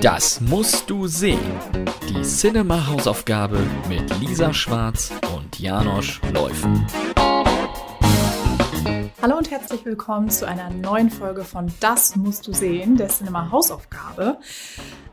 [0.00, 1.38] Das musst du sehen.
[2.08, 3.58] Die Cinema-Hausaufgabe
[3.88, 6.86] mit Lisa Schwarz und Janosch Läufen.
[9.20, 13.50] Hallo und herzlich willkommen zu einer neuen Folge von Das musst du sehen, der Cinema
[13.50, 14.38] Hausaufgabe.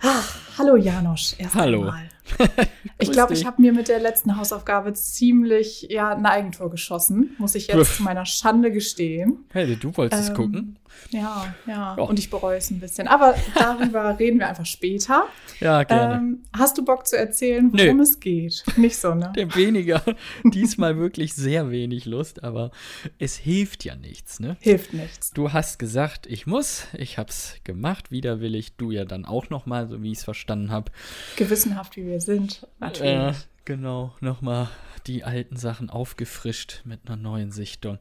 [0.02, 1.82] Ach, hallo Janosch, erst Hallo.
[1.82, 2.10] einmal.
[2.98, 7.56] Ich glaube, ich habe mir mit der letzten Hausaufgabe ziemlich ja, ein Eigentor geschossen, muss
[7.56, 9.46] ich jetzt zu meiner Schande gestehen.
[9.52, 10.76] Hey, du wolltest es Ähm, gucken?
[11.12, 12.04] Ja, ja, Ja.
[12.04, 13.08] und ich bereue es ein bisschen.
[13.08, 15.24] Aber darüber reden wir einfach später.
[15.60, 16.16] Ja, gerne.
[16.16, 17.86] Ähm, hast du Bock zu erzählen, Nö.
[17.86, 18.64] worum es geht?
[18.76, 19.32] Nicht so, ne?
[19.36, 20.02] Der weniger,
[20.44, 22.72] diesmal wirklich sehr wenig Lust, aber
[23.20, 24.58] es hilft ja nichts, ne?
[24.60, 25.32] Hilft nichts.
[25.32, 29.88] Du hast gesagt, ich muss, ich hab's gemacht, widerwillig, du ja dann auch noch mal,
[29.88, 30.92] so wie ich es verstanden habe.
[31.38, 33.12] Gewissenhaft, wie wir sind, natürlich.
[33.12, 33.34] Äh,
[33.66, 34.70] genau, noch mal
[35.08, 37.98] die alten Sachen aufgefrischt mit einer neuen Sichtung.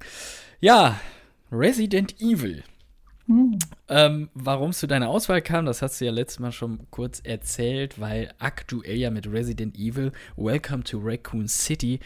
[0.61, 1.01] Ja,
[1.51, 2.63] Resident Evil.
[3.27, 3.59] Hm.
[3.89, 7.21] Ähm, Warum es zu deiner Auswahl kam, das hast du ja letztes Mal schon kurz
[7.23, 12.01] erzählt, weil aktuell ja mit Resident Evil Welcome to Raccoon City,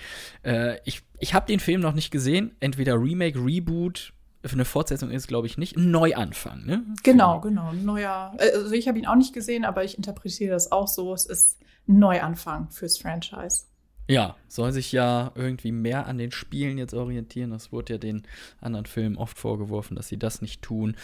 [0.45, 4.13] äh, ich, ich habe den Film noch nicht gesehen, entweder Remake, Reboot,
[4.51, 6.83] eine Fortsetzung ist glaube ich nicht, ein Neuanfang, ne?
[7.05, 7.73] Genau, genau.
[7.73, 8.35] Neuer.
[8.39, 11.15] Also ich habe ihn auch nicht gesehen, aber ich interpretiere das auch so.
[11.15, 13.65] Es ist Neuanfang fürs Franchise.
[14.09, 17.51] Ja, soll sich ja irgendwie mehr an den Spielen jetzt orientieren.
[17.51, 18.25] Das wurde ja den
[18.61, 20.97] anderen Filmen oft vorgeworfen, dass sie das nicht tun.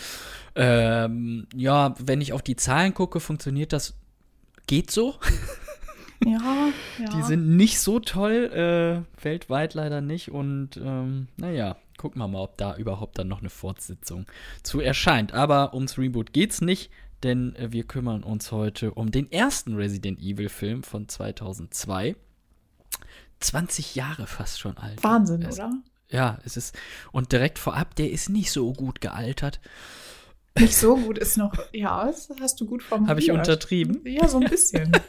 [0.56, 3.94] Ähm, ja, wenn ich auf die Zahlen gucke, funktioniert das.
[4.66, 5.14] Geht so.
[6.24, 7.10] Ja, ja.
[7.16, 10.30] Die sind nicht so toll, äh, weltweit leider nicht.
[10.30, 14.26] Und ähm, naja, gucken wir mal, ob da überhaupt dann noch eine Fortsetzung
[14.62, 15.32] zu erscheint.
[15.32, 16.90] Aber ums Reboot geht's nicht,
[17.22, 22.16] denn äh, wir kümmern uns heute um den ersten Resident Evil-Film von 2002.
[23.40, 25.02] 20 Jahre fast schon alt.
[25.02, 25.72] Wahnsinn, Es- oder?
[26.10, 26.74] Ja, es ist.
[27.12, 29.60] Und direkt vorab, der ist nicht so gut gealtert.
[30.58, 31.52] Nicht so gut ist noch.
[31.72, 33.10] Ja, das hast du gut formuliert.
[33.10, 34.00] Habe ich untertrieben?
[34.06, 34.90] Ja, so ein bisschen.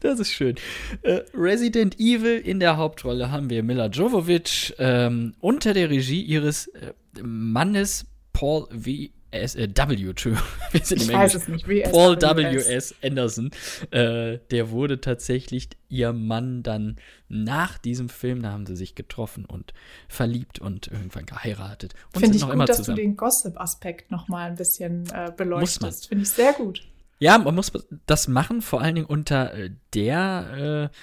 [0.00, 0.56] Das ist schön.
[1.02, 6.68] Äh, Resident Evil in der Hauptrolle haben wir Mila Jovovich ähm, unter der Regie ihres
[6.68, 9.10] äh, Mannes Paul W.
[9.30, 9.54] S.
[9.54, 9.96] Äh, W.
[10.72, 11.66] Wir sind Ich im weiß es nicht.
[11.90, 12.56] Paul W.
[12.56, 12.94] S.
[13.02, 13.50] Anderson.
[13.90, 16.96] Äh, der wurde tatsächlich ihr Mann dann
[17.28, 19.72] nach diesem Film, da haben sie sich getroffen und
[20.08, 21.94] verliebt und irgendwann geheiratet.
[22.12, 22.96] Finde ich noch gut, immer dass zusammen.
[22.96, 26.08] du den Gossip-Aspekt noch mal ein bisschen äh, beleuchtest.
[26.08, 26.82] Finde ich sehr gut.
[27.18, 27.70] Ja, man muss
[28.06, 30.96] das machen, vor allen Dingen unter äh, der äh,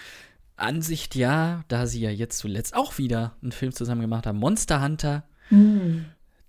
[0.55, 4.81] Ansicht, ja, da sie ja jetzt zuletzt auch wieder einen Film zusammen gemacht haben, Monster
[4.81, 6.05] Hunter, Hm.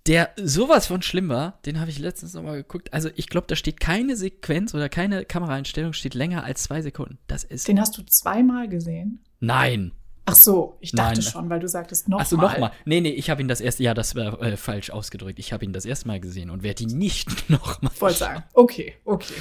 [0.09, 2.91] Der sowas von schlimm war, den habe ich letztens nochmal geguckt.
[2.91, 7.19] Also ich glaube, da steht keine Sequenz oder keine Kameraeinstellung steht länger als zwei Sekunden.
[7.27, 7.67] Das ist.
[7.67, 9.23] Den hast du zweimal gesehen?
[9.39, 9.91] Nein.
[10.25, 11.31] Ach so, ich dachte Nein.
[11.31, 12.23] schon, weil du sagtest nochmal.
[12.23, 12.71] Achso, nochmal.
[12.85, 15.37] Nee, nee, ich habe ihn das erste, ja, das war äh, falsch ausgedrückt.
[15.37, 17.91] Ich habe ihn das erste Mal gesehen und werde ihn nicht nochmal.
[17.99, 18.43] Wollte sagen.
[18.53, 19.35] Okay, okay.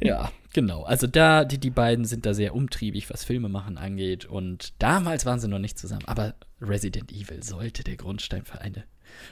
[0.00, 0.82] Ja, genau.
[0.84, 4.24] Also da, die, die beiden sind da sehr umtriebig, was Filme machen angeht.
[4.24, 6.04] Und damals waren sie noch nicht zusammen.
[6.06, 8.84] Aber Resident Evil sollte der Grundstein für eine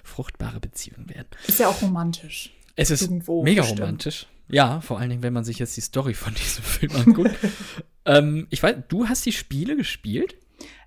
[0.04, 1.28] fruchtbare Beziehung werden.
[1.46, 2.52] Ist ja auch romantisch.
[2.76, 3.80] Es ist Irgendwo mega bestimmt.
[3.80, 4.26] romantisch.
[4.48, 7.34] Ja, vor allen Dingen, wenn man sich jetzt die Story von diesem Film anguckt.
[8.04, 10.36] ähm, ich weiß, du hast die Spiele gespielt?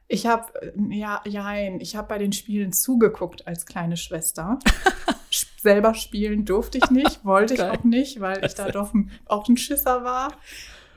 [0.07, 0.51] Ich habe,
[0.89, 4.57] ja, jein, ich habe bei den Spielen zugeguckt als kleine Schwester.
[5.61, 9.47] Selber spielen durfte ich nicht, wollte ich auch nicht, weil ich da doch ein, auch
[9.47, 10.33] ein Schisser war.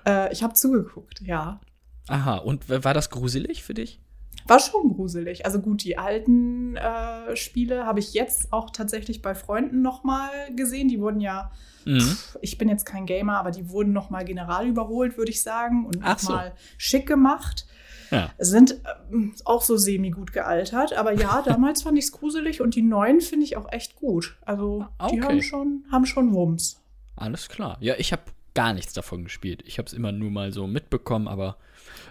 [0.06, 1.60] Äh, ich habe zugeguckt, ja.
[2.08, 4.00] Aha, und war das gruselig für dich?
[4.46, 5.46] War schon gruselig.
[5.46, 10.30] Also gut, die alten äh, Spiele habe ich jetzt auch tatsächlich bei Freunden noch mal
[10.56, 10.88] gesehen.
[10.88, 11.50] Die wurden ja,
[11.84, 12.16] Mhm.
[12.40, 15.84] ich bin jetzt kein Gamer, aber die wurden noch mal general überholt, würde ich sagen,
[15.86, 16.32] und noch so.
[16.32, 17.66] mal schick gemacht.
[18.12, 18.30] Ja.
[18.38, 18.78] Sind
[19.10, 22.82] ähm, auch so semi gut gealtert, aber ja, damals fand ich es gruselig und die
[22.82, 24.36] neuen finde ich auch echt gut.
[24.42, 25.22] Also die Okay.
[25.22, 26.80] haben schon, haben schon Wumms.
[27.16, 27.78] Alles klar.
[27.80, 28.22] Ja, ich habe
[28.54, 29.62] gar nichts davon gespielt.
[29.66, 31.56] Ich habe es immer nur mal so mitbekommen, aber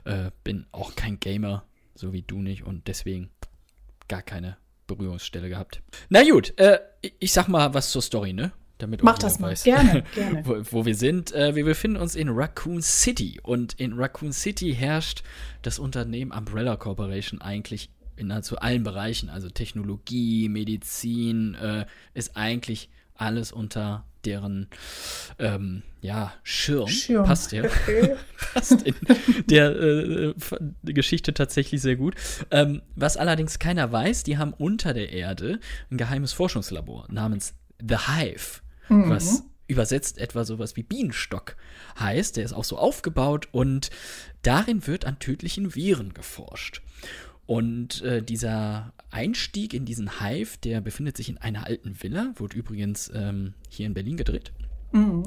[0.05, 1.63] äh, bin auch kein Gamer,
[2.01, 3.29] so wie du nicht, und deswegen
[4.07, 4.57] gar keine
[4.87, 5.81] Berührungsstelle gehabt.
[6.09, 6.79] Na gut, äh,
[7.19, 8.51] ich- sag mal was zur Story, ne?
[8.79, 9.51] Damit Mach das mal.
[9.51, 10.43] weiß, Gerne, gerne.
[10.45, 11.31] wo, wo wir sind.
[11.33, 15.21] Äh, wir befinden uns in Raccoon City und in Raccoon City herrscht
[15.61, 22.89] das Unternehmen Umbrella Corporation eigentlich in nahezu allen Bereichen, also Technologie, Medizin, äh, ist eigentlich
[23.21, 24.67] alles unter deren
[25.39, 26.87] ähm, ja, Schirm.
[26.87, 27.25] Schirm.
[27.25, 27.63] Passt ja.
[28.53, 28.95] Passt in
[29.47, 30.33] der äh,
[30.83, 32.15] Geschichte tatsächlich sehr gut.
[32.51, 35.59] Ähm, was allerdings keiner weiß, die haben unter der Erde
[35.89, 41.55] ein geheimes Forschungslabor namens The Hive, was übersetzt etwa sowas wie Bienenstock
[41.99, 42.37] heißt.
[42.37, 43.89] Der ist auch so aufgebaut und
[44.41, 46.81] darin wird an tödlichen Viren geforscht.
[47.45, 52.57] Und äh, dieser Einstieg in diesen Hive, der befindet sich in einer alten Villa, wurde
[52.57, 54.53] übrigens ähm, hier in Berlin gedreht.
[54.91, 55.23] Mhm.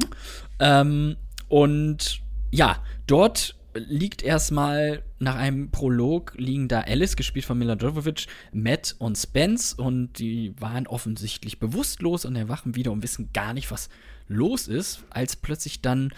[0.59, 1.17] Ähm,
[1.49, 8.29] Und ja, dort liegt erstmal nach einem Prolog liegen da Alice, gespielt von Mila Jovovich,
[8.53, 13.71] Matt und Spence und die waren offensichtlich bewusstlos und erwachen wieder und wissen gar nicht,
[13.71, 13.89] was
[14.29, 16.13] los ist, als plötzlich dann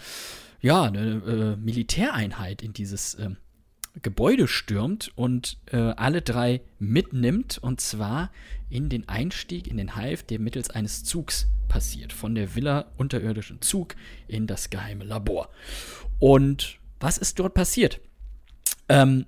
[0.61, 3.31] ja eine äh, Militäreinheit in dieses äh,
[4.01, 8.31] Gebäude stürmt und äh, alle drei mitnimmt und zwar
[8.69, 13.61] in den Einstieg in den Hive, der mittels eines Zugs passiert, von der Villa unterirdischen
[13.61, 13.95] Zug
[14.27, 15.49] in das geheime Labor.
[16.19, 17.99] Und was ist dort passiert?
[18.89, 19.25] Ähm,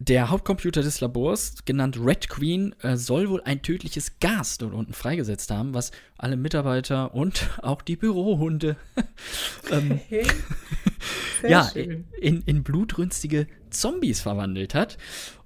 [0.00, 4.92] der Hauptcomputer des Labors, genannt Red Queen, äh, soll wohl ein tödliches Gas dort unten
[4.92, 8.76] freigesetzt haben, was alle Mitarbeiter und auch die Bürohunde
[9.70, 10.00] ähm,
[11.48, 14.98] ja, in, in blutrünstige Zombies verwandelt hat.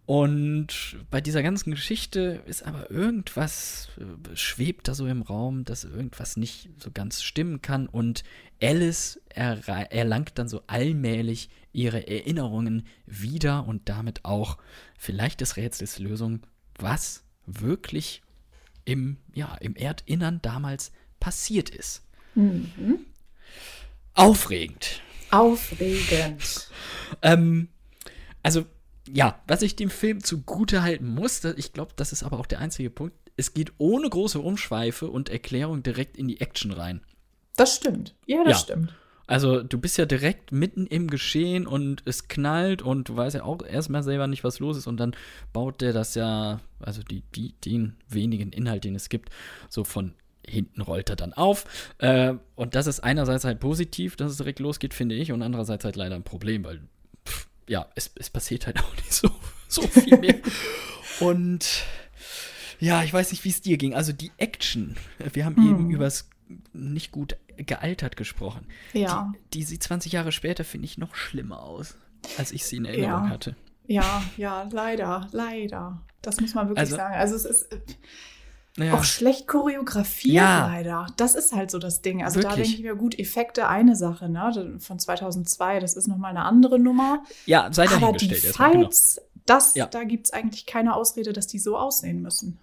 [0.04, 5.84] Und bei dieser ganzen Geschichte ist aber irgendwas, äh, schwebt da so im Raum, dass
[5.84, 7.87] irgendwas nicht so ganz stimmen kann.
[7.87, 8.25] Und
[8.60, 14.58] Alice erlangt dann so allmählich ihre Erinnerungen wieder und damit auch
[14.99, 16.40] vielleicht des Rätsels Lösung,
[16.78, 18.22] was wirklich
[18.84, 22.02] im, ja, im Erdinnern damals passiert ist.
[22.34, 23.06] Mhm.
[24.14, 25.00] Aufregend.
[25.31, 26.69] Aufregend.
[27.22, 27.69] ähm,
[28.43, 28.66] also,
[29.08, 32.60] ja, was ich dem Film zugute halten muss, ich glaube, das ist aber auch der
[32.60, 37.00] einzige Punkt, es geht ohne große Umschweife und Erklärung direkt in die Action rein.
[37.56, 38.14] Das stimmt.
[38.26, 38.58] Ja, das ja.
[38.58, 38.94] stimmt.
[39.26, 43.44] Also du bist ja direkt mitten im Geschehen und es knallt und du weißt ja
[43.44, 45.16] auch erstmal selber nicht, was los ist und dann
[45.52, 49.31] baut der das ja, also die, die, den wenigen Inhalt, den es gibt,
[49.69, 50.12] so von
[50.46, 51.64] hinten rollt er dann auf.
[51.98, 55.84] Äh, und das ist einerseits halt positiv, dass es direkt losgeht, finde ich, und andererseits
[55.84, 56.81] halt leider ein Problem, weil
[57.69, 59.31] ja, es, es passiert halt auch nicht so,
[59.69, 60.41] so viel mehr.
[61.20, 61.85] und
[62.79, 63.94] ja, ich weiß nicht, wie es dir ging.
[63.94, 64.97] Also die Action,
[65.32, 65.70] wir haben hm.
[65.70, 66.29] eben übers
[66.73, 68.67] nicht gut gealtert gesprochen.
[68.93, 69.32] Ja.
[69.53, 71.97] Die, die sieht 20 Jahre später, finde ich, noch schlimmer aus,
[72.38, 73.29] als ich sie in Erinnerung ja.
[73.29, 73.56] hatte.
[73.87, 76.03] Ja, ja, leider, leider.
[76.23, 77.15] Das muss man wirklich also, sagen.
[77.15, 77.69] Also es ist
[78.76, 78.94] ja.
[78.94, 80.66] auch schlecht choreografiert, ja.
[80.66, 81.06] leider.
[81.16, 82.22] Das ist halt so das Ding.
[82.22, 82.50] Also wirklich?
[82.50, 84.76] da denke ich mir, gut, Effekte eine Sache, ne?
[84.78, 87.22] Von 2002, das ist nochmal eine andere Nummer.
[87.46, 87.88] Ja, sei.
[87.88, 88.52] Aber die genau.
[88.52, 89.28] Fights, genau.
[89.46, 89.86] das, ja.
[89.86, 92.58] da gibt es eigentlich keine Ausrede, dass die so aussehen müssen.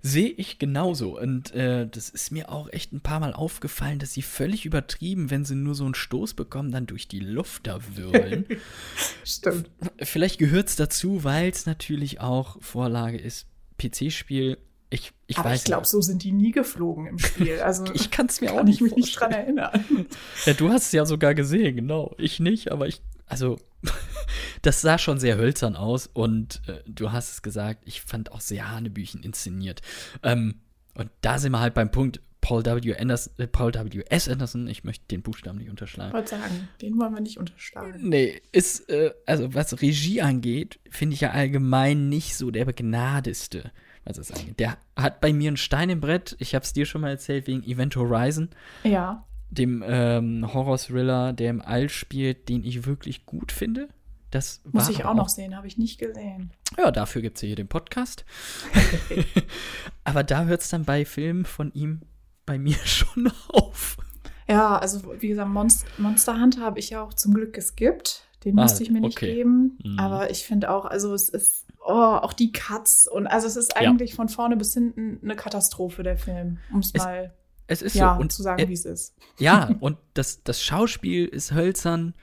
[0.00, 1.18] Sehe ich genauso.
[1.18, 5.30] Und äh, das ist mir auch echt ein paar Mal aufgefallen, dass sie völlig übertrieben,
[5.30, 8.46] wenn sie nur so einen Stoß bekommen, dann durch die Luft da wirbeln.
[9.24, 9.70] Stimmt.
[10.00, 13.46] Vielleicht gehört es dazu, weil es natürlich auch Vorlage ist.
[13.78, 14.58] PC-Spiel,
[14.90, 17.60] ich, ich aber weiß ich glaube, so sind die nie geflogen im Spiel.
[17.68, 19.84] Also ich kann es mir auch nicht, mich nicht dran erinnern.
[20.46, 22.14] Ja, du hast es ja sogar gesehen, genau.
[22.18, 23.58] Ich nicht, aber ich, also
[24.62, 28.40] das sah schon sehr hölzern aus und äh, du hast es gesagt, ich fand auch
[28.40, 29.82] sehr Hanebüchen inszeniert.
[30.22, 30.60] Ähm,
[30.94, 32.96] und da sind wir halt beim Punkt, Paul W.
[32.96, 34.02] Anderson, äh, Paul W.
[34.08, 34.28] S.
[34.28, 36.10] Anderson, ich möchte den Buchstaben nicht unterschlagen.
[36.10, 38.08] Ich wollte sagen, den wollen wir nicht unterschlagen.
[38.08, 43.70] Nee, ist, äh, also was Regie angeht, finde ich ja allgemein nicht so der begnadeste,
[44.16, 44.58] es angeht.
[44.58, 47.46] Der hat bei mir einen Stein im Brett, ich habe es dir schon mal erzählt,
[47.46, 48.48] wegen Event Horizon.
[48.84, 53.88] Ja dem ähm, Horror-Thriller, der im All spielt, den ich wirklich gut finde.
[54.30, 56.52] Das Muss ich auch, auch noch sehen, habe ich nicht gesehen.
[56.76, 58.26] Ja, dafür gibt es ja hier den Podcast.
[60.04, 62.02] Aber da hört es dann bei Filmen von ihm
[62.44, 63.96] bei mir schon auf.
[64.46, 68.24] Ja, also wie gesagt, Monst Monster Hunter habe ich ja auch zum Glück geskippt.
[68.44, 69.34] Den ah, musste ich mir nicht okay.
[69.34, 69.78] geben.
[69.82, 69.98] Mhm.
[69.98, 73.76] Aber ich finde auch, also es ist, oh, auch die Cuts und also es ist
[73.76, 74.16] eigentlich ja.
[74.16, 77.32] von vorne bis hinten eine Katastrophe, der Film, um es mal
[77.68, 78.20] es ist ja, so.
[78.20, 79.14] Und zu sagen, äh, wie es ist.
[79.38, 82.14] Ja, und das, das Schauspiel ist hölzern.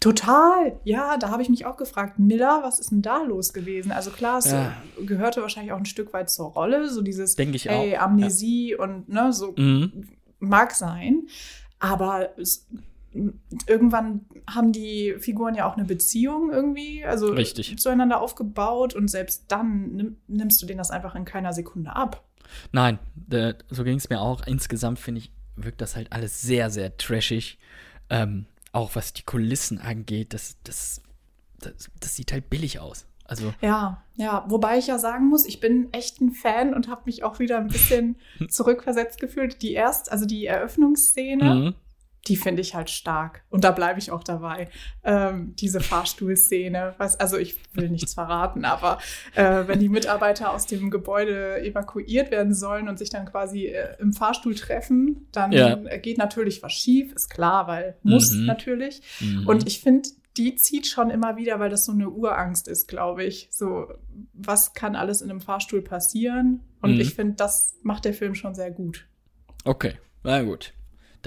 [0.00, 3.90] Total, ja, da habe ich mich auch gefragt, Miller, was ist denn da los gewesen?
[3.90, 4.72] Also klar, es ja.
[5.04, 8.02] gehörte wahrscheinlich auch ein Stück weit zur Rolle, so dieses Denke ich hey, auch.
[8.02, 8.78] Amnesie ja.
[8.78, 10.08] und ne, so mhm.
[10.38, 11.26] mag sein.
[11.80, 12.66] Aber es,
[13.66, 17.78] irgendwann haben die Figuren ja auch eine Beziehung irgendwie, also Richtig.
[17.78, 22.24] zueinander aufgebaut und selbst dann nimmst du denen das einfach in keiner Sekunde ab.
[22.72, 22.98] Nein,
[23.30, 24.46] äh, so ging es mir auch.
[24.46, 27.58] Insgesamt finde ich, wirkt das halt alles sehr, sehr trashig.
[28.10, 31.02] Ähm, auch was die Kulissen angeht, das, das,
[31.60, 33.06] das, das sieht halt billig aus.
[33.24, 37.02] Also ja, ja, wobei ich ja sagen muss, ich bin echt ein Fan und habe
[37.04, 38.16] mich auch wieder ein bisschen
[38.48, 39.60] zurückversetzt gefühlt.
[39.60, 41.74] Die erst, also die Eröffnungsszene, mhm
[42.28, 43.42] die finde ich halt stark.
[43.48, 44.68] Und da bleibe ich auch dabei.
[45.02, 48.98] Ähm, diese Fahrstuhlszene, was, also ich will nichts verraten, aber
[49.34, 53.96] äh, wenn die Mitarbeiter aus dem Gebäude evakuiert werden sollen und sich dann quasi äh,
[53.98, 55.76] im Fahrstuhl treffen, dann ja.
[55.98, 58.46] geht natürlich was schief, ist klar, weil muss mhm.
[58.46, 59.00] natürlich.
[59.20, 59.46] Mhm.
[59.46, 63.24] Und ich finde, die zieht schon immer wieder, weil das so eine Urangst ist, glaube
[63.24, 63.48] ich.
[63.50, 63.88] So,
[64.34, 66.60] was kann alles in einem Fahrstuhl passieren?
[66.80, 67.00] Und mhm.
[67.00, 69.08] ich finde, das macht der Film schon sehr gut.
[69.64, 70.74] Okay, na gut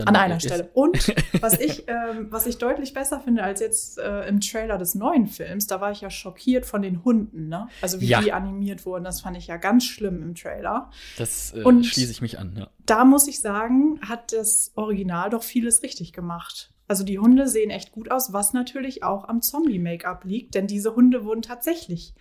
[0.05, 0.69] Dann An einer Stelle.
[0.73, 4.95] Und was ich, ähm, was ich deutlich besser finde als jetzt äh, im Trailer des
[4.95, 7.67] neuen Films, da war ich ja schockiert von den Hunden, ne?
[7.81, 8.21] Also wie Ja.
[8.21, 10.89] die animiert wurden, das fand ich ja ganz schlimm im Trailer.
[11.17, 12.67] Das äh, Und- schließe ich mich an, ja.
[12.85, 16.71] Da muss ich sagen, hat das Original doch vieles richtig gemacht.
[16.87, 20.93] Also die Hunde sehen echt gut aus, was natürlich auch am Zombie-Make-up liegt, denn diese
[20.95, 22.13] Hunde wurden tatsächlich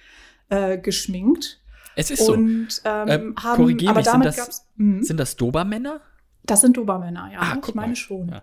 [0.49, 1.61] äh, geschminkt
[1.97, 2.33] Es ist so.
[2.35, 5.03] und ähm, Ähm, haben, aber mich, sind damit das- gab's, Mhm.
[5.03, 6.01] Sind das Dobermänner?
[6.51, 7.97] Das sind Dobermänner, ja, Ah, ich guck meine mal.
[7.97, 8.29] schon.
[8.29, 8.43] Ja.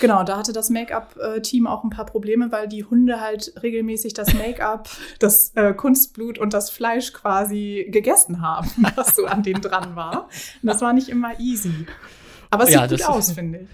[0.00, 4.32] Genau, da hatte das Make-up-Team auch ein paar Probleme, weil die Hunde halt regelmäßig das
[4.34, 9.94] Make-up, das äh, Kunstblut und das Fleisch quasi gegessen haben, was so an denen dran
[9.96, 10.24] war.
[10.62, 11.86] Und das war nicht immer easy.
[12.50, 13.68] Aber es Ja, sieht gut aus, finde ich.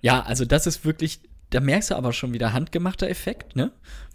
[0.00, 3.70] Ja, also das ist wirklich, da merkst du aber schon wieder handgemachter Effekt, ne?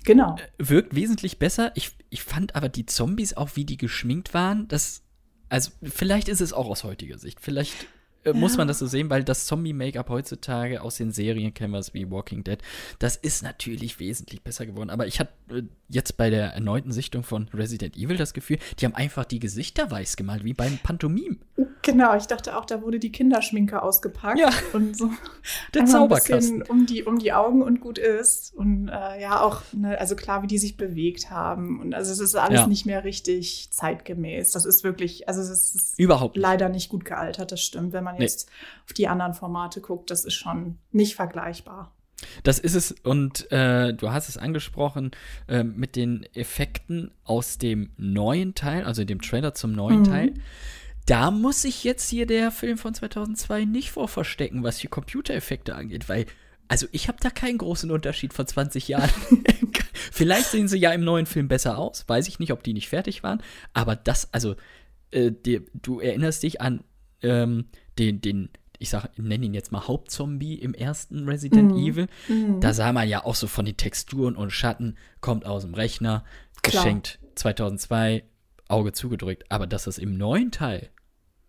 [0.05, 0.35] Genau.
[0.57, 1.71] Wirkt wesentlich besser.
[1.75, 5.03] Ich, ich fand aber die Zombies, auch wie die geschminkt waren, das,
[5.49, 7.39] also vielleicht ist es auch aus heutiger Sicht.
[7.41, 7.87] Vielleicht
[8.23, 11.79] äh, muss man das so sehen, weil das Zombie-Make-up heutzutage aus den Serien kennen wir
[11.79, 12.59] es wie Walking Dead,
[12.99, 14.89] das ist natürlich wesentlich besser geworden.
[14.89, 18.85] Aber ich hatte äh, jetzt bei der erneuten Sichtung von Resident Evil das Gefühl, die
[18.85, 21.39] haben einfach die Gesichter weiß gemalt, wie beim Pantomim.
[21.81, 24.49] Genau, ich dachte auch, da wurde die Kinderschminke ausgepackt Ja.
[24.73, 25.09] und so
[25.73, 26.59] Der Zauberkasten.
[26.59, 28.53] bisschen um die, um die Augen und gut ist.
[28.53, 31.79] Und äh, ja, auch, ne, also klar, wie die sich bewegt haben.
[31.79, 32.67] Und also es ist alles Ja.
[32.67, 34.51] nicht mehr richtig zeitgemäß.
[34.51, 37.93] Das ist wirklich, also es ist Überhaupt leider nicht gut gealtert, das stimmt.
[37.93, 38.23] Wenn man Nee.
[38.23, 38.49] jetzt
[38.85, 41.93] auf die anderen Formate guckt, das ist schon nicht vergleichbar.
[42.43, 45.11] Das ist es, und äh, du hast es angesprochen,
[45.47, 50.03] äh, mit den Effekten aus dem neuen Teil, also dem Trailer zum neuen Mhm.
[50.05, 50.33] Teil.
[51.05, 55.75] Da muss sich jetzt hier der Film von 2002 nicht vor verstecken, was die Computereffekte
[55.75, 56.25] angeht, weil,
[56.67, 59.09] also ich habe da keinen großen Unterschied von 20 Jahren.
[60.11, 62.89] Vielleicht sehen sie ja im neuen Film besser aus, weiß ich nicht, ob die nicht
[62.89, 63.41] fertig waren,
[63.73, 64.55] aber das, also,
[65.11, 66.83] äh, die, du erinnerst dich an
[67.21, 67.65] ähm,
[67.97, 71.77] den, den, ich sag, nenne ihn jetzt mal Hauptzombie im ersten Resident Mhm.
[71.77, 72.07] Evil.
[72.61, 76.23] Da sah man ja auch so von den Texturen und Schatten, kommt aus dem Rechner,
[76.61, 76.83] Klar.
[76.83, 78.23] geschenkt 2002,
[78.67, 79.45] Auge zugedrückt.
[79.49, 80.89] Aber dass es im neuen Teil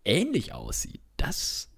[0.05, 1.70] ähnlich aussieht, das,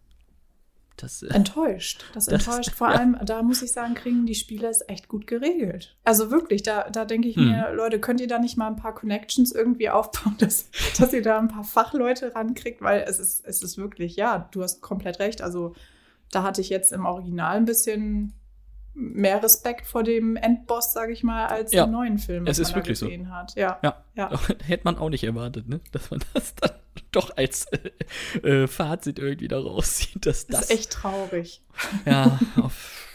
[0.97, 2.05] das, äh, Enttäuscht.
[2.15, 2.71] Das, Das enttäuscht.
[2.75, 2.97] Vor ja.
[2.99, 5.97] allem, da muss ich sagen, kriegen die Spieler es echt gut geregelt.
[6.05, 7.49] Also wirklich, da, da denke ich Hm.
[7.51, 11.23] mir, Leute, könnt ihr da nicht mal ein paar Connections irgendwie aufbauen, dass, dass ihr
[11.23, 15.19] da ein paar Fachleute rankriegt, weil es ist, es ist wirklich, ja, du hast komplett
[15.19, 15.43] recht.
[15.43, 15.75] Also
[16.31, 18.35] da hatte ich jetzt im Original ein bisschen
[18.95, 21.85] mehr Respekt vor dem Endboss, sage ich mal, als Ja.
[21.85, 23.07] im neuen Film, Es ist wirklich so.
[23.07, 23.55] gesehen hat.
[23.55, 23.79] Ja.
[23.83, 24.31] ja, Ja.
[24.67, 25.81] hätte man auch nicht erwartet, ne?
[25.93, 26.73] dass man das dann
[27.13, 27.91] doch als äh,
[28.47, 31.63] äh, Fazit irgendwie da rauszieht, dass Das das, ist echt traurig.
[32.07, 33.09] ja, auf,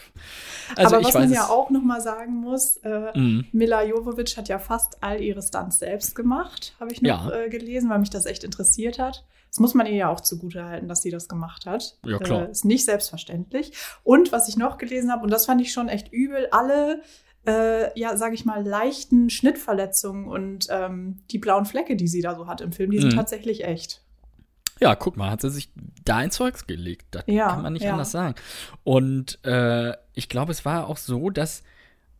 [0.76, 3.46] also Aber ich was man ja auch noch mal sagen muss, äh, Mhm.
[3.52, 7.36] Mila Jovovich hat ja fast all ihre Stunts selbst gemacht, habe ich noch Ja.
[7.36, 9.24] äh, gelesen, weil mich das echt interessiert hat.
[9.50, 11.96] Das muss man ihr ja auch zugutehalten, dass sie das gemacht hat.
[12.04, 12.48] Ja, klar.
[12.48, 13.72] Äh, ist nicht selbstverständlich.
[14.04, 17.00] Und was ich noch gelesen habe, und das fand ich schon echt übel, alle,
[17.46, 22.34] äh, ja, sage ich mal, leichten Schnittverletzungen und ähm, die blauen Flecke, die sie da
[22.34, 23.16] so hat im Film, die sind Mhm.
[23.16, 24.02] tatsächlich echt.
[24.80, 25.70] Ja, guck mal, hat sie sich
[26.04, 27.06] da ins Zeugs gelegt.
[27.10, 27.92] Das Ja, kann man nicht ja.
[27.92, 28.34] anders sagen.
[28.84, 31.62] Und äh, ich glaube, es war auch so, dass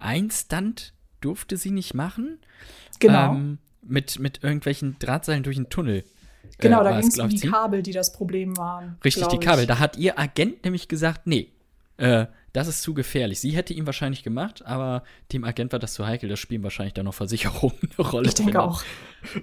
[0.00, 2.38] ein Stunt durfte sie nicht machen.
[2.98, 3.34] Genau.
[3.34, 6.04] Ähm, mit, mit irgendwelchen Drahtseilen durch den Tunnel.
[6.58, 7.48] genau, äh, da ging es um die.
[7.48, 8.98] Kabel, die das Problem waren.
[9.04, 9.38] Richtig, die.
[9.38, 9.66] Kabel.
[9.66, 11.52] Da hat ihr Agent nämlich gesagt, nee,
[11.96, 13.40] äh, das ist zu gefährlich.
[13.40, 15.02] Sie hätte ihn wahrscheinlich gemacht, aber
[15.32, 16.28] dem Agent war das zu heikel.
[16.28, 18.28] Das spielen wahrscheinlich dann noch Versicherungen eine Rolle.
[18.28, 18.82] Ich denke auch.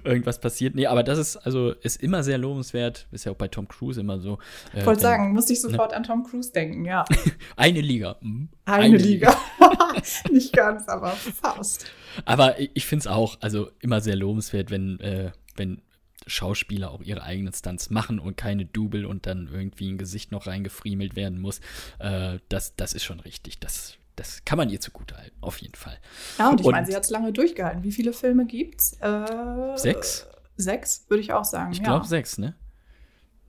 [0.04, 0.76] Irgendwas passiert.
[0.76, 3.08] Nee, aber das ist, also, ist immer sehr lobenswert.
[3.12, 4.40] Ist ja auch bei Tom Cruise immer so.
[4.74, 7.06] äh, Ich wollte sagen, musste ich sofort an Tom Cruise denken, ja.
[7.56, 8.18] Eine Liga.
[8.22, 8.50] Mhm.
[8.66, 9.36] Eine, Liga.
[10.32, 11.86] Nicht ganz, aber fast.
[12.26, 15.82] Aber ich, ich finde es auch, also immer sehr lobenswert, wenn, äh, wenn
[16.28, 20.48] Schauspieler auch ihre eigenen Stunts machen und keine Double und dann irgendwie ein Gesicht noch
[20.48, 21.60] reingefriemelt werden muss.
[22.00, 23.60] Äh, das, das ist schon richtig.
[23.60, 25.98] Das, das kann man ihr zugutehalten, auf jeden Fall.
[26.40, 27.84] Ja, und ich meine, sie hat es lange durchgehalten.
[27.84, 28.94] Wie viele Filme gibt's?
[29.02, 30.28] Äh, Sechs?
[30.58, 31.72] Sechs, würde ich auch sagen.
[31.74, 31.84] Ich ja.
[31.84, 32.56] glaube sechs, ne?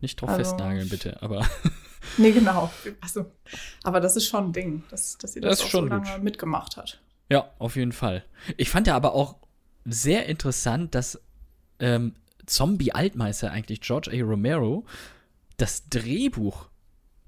[0.01, 1.47] Nicht drauf Also- festnageln, bitte, aber
[2.19, 2.71] Nee, genau.
[3.01, 3.33] Also,
[3.83, 6.11] aber das ist schon ein Ding, dass, dass sie das, Das auch schon so lange
[6.11, 6.23] gut.
[6.23, 7.01] mitgemacht hat.
[7.31, 8.25] ja, auf jeden Fall.
[8.57, 9.37] Ich fand ja aber auch
[9.85, 11.21] sehr interessant, dass
[11.81, 12.15] ähm,
[12.47, 14.25] Zombie-Altmeister eigentlich George A.
[14.25, 14.85] Romero
[15.57, 16.69] das Drehbuch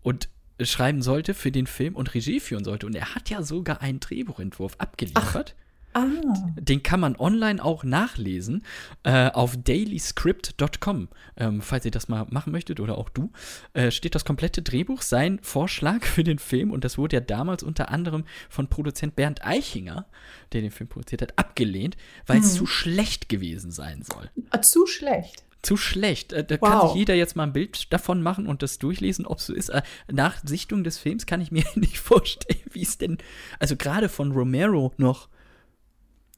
[0.02, 0.28] und
[0.60, 2.86] schreiben sollte für den Film und Regie führen sollte.
[2.86, 5.54] Und er hat ja sogar einen Drehbuchentwurf abgeliefert.
[5.98, 8.64] Ah, Den kann man online auch nachlesen
[9.02, 11.08] äh, auf dailyscript.com.
[11.36, 13.30] Ähm, falls ihr das mal machen möchtet oder auch du,
[13.74, 16.70] äh, steht das komplette Drehbuch, sein Vorschlag für den Film.
[16.70, 20.06] Und das wurde ja damals unter anderem von Produzent Bernd Eichinger,
[20.52, 24.30] der den Film produziert hat, abgelehnt, weil es zu schlecht gewesen sein soll.
[24.50, 25.44] ah, zu schlecht.
[25.60, 26.32] Zu schlecht.
[26.32, 26.90] Äh, Da kann Wow.
[26.92, 29.70] sich jeder jetzt mal ein Bild davon machen und das durchlesen, ob es so ist.
[29.70, 33.18] Äh, Nach Sichtung des Films kann ich mir nicht vorstellen, wie es denn,
[33.58, 35.28] also gerade von Romero noch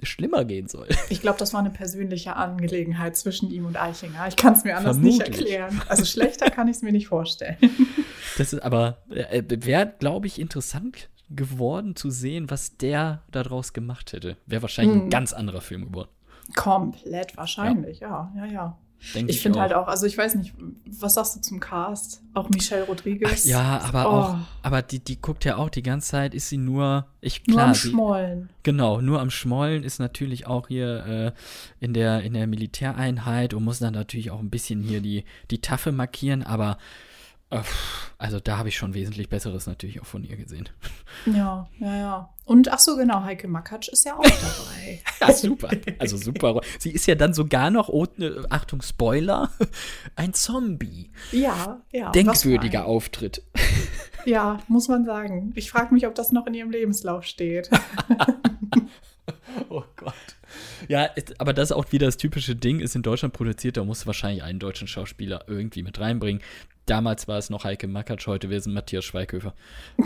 [0.02, 0.88] schlimmer gehen soll.
[1.08, 4.26] Ich glaube, das war eine persönliche Angelegenheit zwischen ihm und Eichinger.
[4.28, 5.50] Ich kann es mir anders nicht Vermutlich.
[5.52, 5.82] erklären.
[5.88, 7.56] Also schlechter kann ich es mir nicht vorstellen.
[8.38, 14.12] Das ist aber, äh, wäre, glaube ich, interessant geworden zu sehen, was der daraus gemacht
[14.12, 14.36] hätte.
[14.46, 15.10] Wäre wahrscheinlich ein Mhm.
[15.10, 16.08] ganz anderer Film geworden.
[16.56, 18.78] Komplett wahrscheinlich, ja, ja, ja.
[19.14, 20.52] Denke Ich finde halt auch, also ich weiß nicht,
[20.84, 22.20] was sagst du zum Cast?
[22.34, 23.44] Auch Michelle Rodriguez?
[23.44, 24.12] Ja, aber Oh.
[24.14, 27.56] auch, aber die, die guckt ja auch die ganze Zeit, ist sie nur, ich Nur
[27.56, 28.50] klar, am sie, Schmollen.
[28.62, 33.64] genau, nur am Schmollen ist natürlich auch hier äh, in der in der Militäreinheit und
[33.64, 36.76] muss dann natürlich auch ein bisschen hier die die Taffe markieren, aber
[37.50, 37.60] äh,
[38.20, 40.68] also da habe ich schon wesentlich besseres natürlich auch von ihr gesehen.
[41.26, 42.34] Ja, ja, ja.
[42.46, 45.02] Und ach so, genau, Heike Makatsch ist ja auch dabei.
[45.20, 45.70] Ja, super.
[45.98, 46.60] Also super.
[46.78, 49.50] Sie ist ja dann sogar noch, oh, äh, Achtung, Spoiler,
[50.16, 51.10] ein Zombie.
[51.32, 52.10] ja, ja.
[52.12, 53.42] Denkwürdiger Auftritt.
[54.24, 55.52] Ja, muss man sagen.
[55.56, 57.68] Ich frage mich, ob das noch in ihrem Lebenslauf steht.
[59.68, 60.14] Oh Gott.
[60.88, 63.84] Ja, ist- aber das ist auch wieder das typische Ding, ist in Deutschland produziert, da
[63.84, 66.42] musst du wahrscheinlich einen deutschen Schauspieler irgendwie mit reinbringen.
[66.90, 69.54] Damals war es noch Heike Makatsch, heute wäre es Matthias Schweighöfer.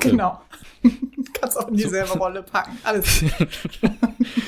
[0.01, 0.41] genau.
[1.33, 2.77] Kannst auch in dieselbe Rolle packen.
[2.85, 3.25] Alles.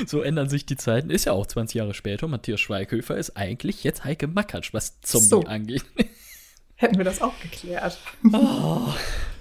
[0.07, 1.11] So ändern sich die Zeiten.
[1.11, 2.28] Ist ja auch 20 Jahre später.
[2.28, 5.40] Matthias Schweighöfer ist eigentlich jetzt Heike Makatsch, was Zombie So.
[5.43, 5.85] angeht.
[6.76, 7.99] Hätten wir das auch geklärt.
[8.33, 8.88] Oh,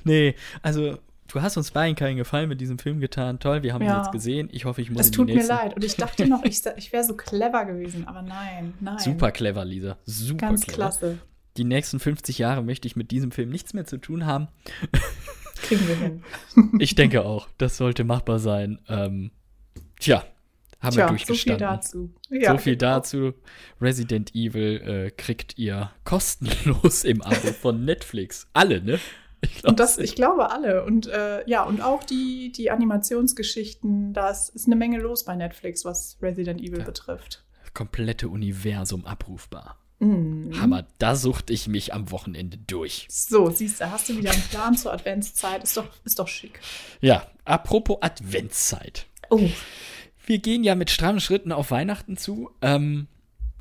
[0.05, 0.97] nee, also
[1.27, 3.39] du hast uns beiden keinen Gefallen mit diesem Film getan.
[3.39, 4.01] Toll, wir haben ihn Ja.
[4.03, 4.49] jetzt gesehen.
[4.51, 5.75] Ich hoffe, ich muss Das in die tut mir leid.
[5.75, 8.97] Und ich dachte noch, ich, ich wäre so clever gewesen, aber nein, nein.
[8.99, 9.97] Super clever, Lisa.
[10.05, 10.75] Super Ganz clever.
[10.77, 11.17] klasse.
[11.57, 14.47] Die nächsten 50 Jahre möchte ich mit diesem Film nichts mehr zu tun haben.
[15.61, 16.23] Kriegen wir hin.
[16.79, 18.79] Ich denke auch, das sollte machbar sein.
[18.89, 19.31] Ähm,
[19.99, 20.25] tja,
[20.81, 21.59] haben Tja, wir so viel durchgestanden.
[21.59, 22.13] dazu.
[22.29, 22.91] Ja, so viel genau.
[22.95, 23.33] dazu.
[23.81, 28.47] Resident Evil äh, kriegt ihr kostenlos im Abo von Netflix.
[28.53, 28.99] Alle, ne?
[29.41, 30.83] Ich glaub, Und das, ich glaube alle.
[30.85, 35.35] Und äh, ja, und auch die, die Animationsgeschichten, da ist ist eine Menge los bei
[35.35, 36.85] Netflix, was Resident Evil Ja.
[36.85, 37.43] betrifft.
[37.73, 39.77] komplette Universum abrufbar.
[40.05, 40.59] Mhm.
[40.61, 43.07] Hammer, da suchte ich mich am Wochenende durch.
[43.09, 45.63] So, siehst du, hast du wieder einen Plan zur Adventszeit.
[45.63, 46.59] Ist doch, ist doch schick.
[47.01, 49.05] Ja, apropos Adventszeit.
[49.29, 49.49] Oh,
[50.25, 52.51] Wir gehen ja mit strammen Schritten auf Weihnachten zu.
[52.61, 53.07] Ähm,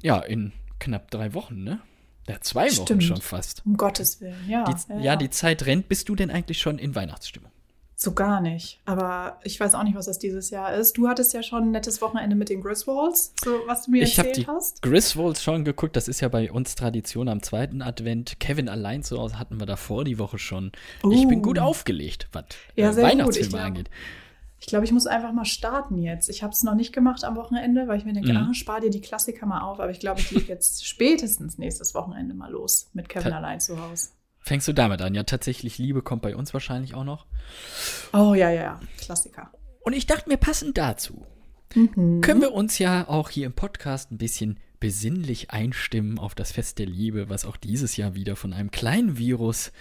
[0.03, 1.81] ja, in knapp drei Wochen, ne?
[2.29, 3.05] Ja, zwei Wochen Stimmt.
[3.05, 3.63] schon fast.
[3.67, 4.65] um Gottes Willen, ja.
[4.65, 5.89] Die, ja, die Zeit rennt.
[5.89, 7.51] Bist du denn eigentlich schon in Weihnachtsstimmung?
[8.05, 8.81] So gar nicht.
[8.85, 10.99] Aber ich weiß auch nicht, was das dieses Jahr ist.
[10.99, 14.19] Du hattest ja schon ein nettes Wochenende mit den Griswolds, so was du mir Ich
[14.19, 14.83] habe erzählt die hast.
[14.83, 15.97] Griswolds schon geguckt.
[15.97, 18.39] Das ist ja bei uns Tradition am zweiten Advent.
[18.41, 20.71] Kevin allein zu Hause hatten wir davor die Woche schon.
[21.11, 21.43] Ich bin Uh.
[21.43, 22.45] gut aufgelegt, was
[22.77, 22.97] Ja, äh.
[23.03, 23.89] Weihnachtsfilme angeht.
[24.61, 26.29] Ich glaube, ich muss einfach mal starten jetzt.
[26.31, 28.37] Ich habe es noch nicht gemacht am Wochenende, weil ich mir denke, Mhm.
[28.51, 29.79] ah, spar dir die Klassiker mal auf.
[29.81, 33.61] Aber ich glaube, ich lege jetzt spätestens nächstes Wochenende mal los mit Kevin Ta- allein
[33.61, 34.09] zu Hause.
[34.47, 35.15] Fängst du damit an?
[35.15, 37.25] Ja, tatsächlich, Liebe kommt bei uns wahrscheinlich auch noch.
[38.13, 38.81] Oh ja, ja, ja.
[38.99, 39.51] Klassiker.
[39.81, 41.27] Und ich dachte mir, passend dazu,
[41.75, 42.21] Mhm.
[42.21, 46.79] können wir uns ja auch hier im Podcast ein bisschen besinnlich einstimmen auf das Fest
[46.79, 49.73] der Liebe, was auch dieses Jahr wieder von einem kleinen Virus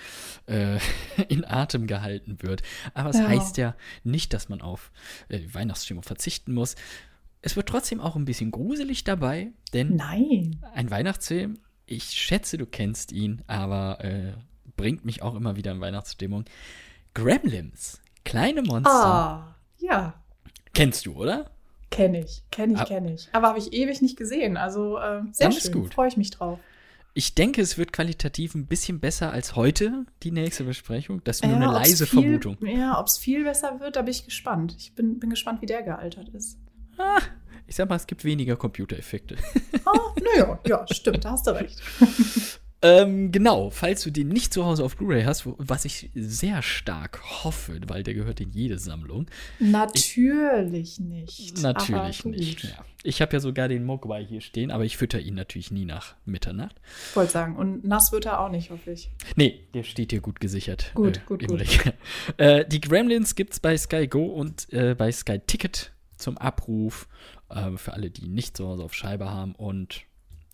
[0.48, 0.80] äh,
[1.28, 2.64] in Atem gehalten wird.
[2.94, 3.28] Aber es Ja.
[3.28, 4.92] heißt ja nicht, dass man auf
[5.28, 6.76] äh, die Weihnachtsstimmung verzichten muss.
[7.42, 10.64] Es wird trotzdem auch ein bisschen gruselig dabei, denn Nein.
[10.74, 14.32] ein Weihnachtsfilm, ich schätze, du kennst ihn, aber äh,
[14.78, 16.46] bringt mich auch immer wieder in Weihnachtsstimmung.
[17.14, 18.92] Gremlins, kleine Monster.
[18.92, 20.14] Ah, ja.
[20.74, 21.52] Kennst du, oder?
[21.92, 22.86] Kenne ich, kenne ich, Ah.
[22.86, 23.30] kenne ich.
[23.34, 24.58] Aber habe ich ewig nicht gesehen.
[24.58, 25.72] Also äh, sehr Dann schön.
[25.72, 25.94] gut.
[25.94, 26.60] Freue ich mich drauf.
[27.14, 31.24] Ich denke, es wird qualitativ ein bisschen besser als heute, die nächste Besprechung.
[31.24, 32.58] Das ist nur Ja, eine leise viel, Vermutung.
[32.66, 34.76] Ja, ob es viel besser wird, da bin ich gespannt.
[34.80, 36.58] Ich bin, bin gespannt, wie der gealtert ist.
[37.68, 39.36] Ich sag mal, es gibt weniger Computereffekte.
[39.86, 40.00] Ah,
[40.36, 41.80] naja, ja, stimmt, da hast du recht.
[42.84, 46.62] ähm, genau, falls du den nicht zu Hause auf Blu-ray hast, wo, was ich sehr
[46.62, 49.28] stark hoffe, weil der gehört in jede Sammlung.
[49.60, 51.62] Natürlich nicht.
[51.62, 52.64] Natürlich nicht.
[52.64, 52.86] Ja.
[53.04, 56.16] Ich habe ja sogar den Mogwai hier stehen, aber ich fütter ihn natürlich nie nach
[56.26, 56.76] Mitternacht.
[57.10, 59.10] Ich wollte sagen, und nass wird er auch nicht, hoffe ich.
[59.36, 60.92] Nee, der steht hier gut gesichert.
[60.94, 61.64] Gut, äh, gut, gut.
[62.38, 67.08] Äh, die Gremlins gibt's bei Sky Go und äh, bei Sky Ticket zum Abruf.
[67.50, 69.56] Äh, für alle, die nicht zu Hause auf Scheibe haben.
[69.56, 70.02] Und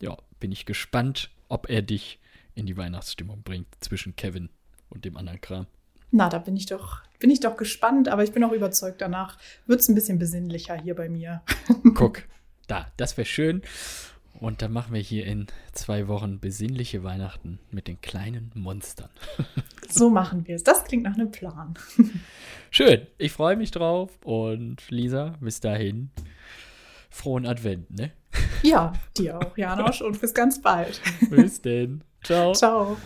[0.00, 2.19] ja, bin ich gespannt, ob er dich
[2.54, 4.50] in die Weihnachtsstimmung bringt zwischen Kevin
[4.88, 5.66] und dem anderen Kram.
[6.10, 9.38] Na, da bin ich doch, bin ich doch gespannt, aber ich bin auch überzeugt, danach
[9.66, 11.42] wird es ein bisschen besinnlicher hier bei mir.
[11.94, 12.24] Guck,
[12.66, 13.62] da, das wäre schön.
[14.40, 19.10] Und dann machen wir hier in zwei Wochen besinnliche Weihnachten mit den kleinen Monstern.
[19.92, 20.62] So machen wir es.
[20.62, 21.74] Das klingt nach einem Plan.
[22.70, 24.08] Schön, ich freue mich drauf.
[24.22, 26.10] Und Lisa, bis dahin,
[27.10, 28.12] frohen Advent, ne?
[28.62, 31.00] Ja, dir auch, Janosch, und bis ganz bald.
[31.28, 32.04] Bis denn.
[32.22, 32.52] Ciao.
[32.54, 32.96] Ciao.